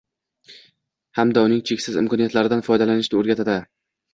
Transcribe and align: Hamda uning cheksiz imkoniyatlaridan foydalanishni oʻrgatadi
Hamda 1.17 1.43
uning 1.49 1.61
cheksiz 1.73 1.99
imkoniyatlaridan 2.03 2.67
foydalanishni 2.71 3.21
oʻrgatadi 3.21 3.61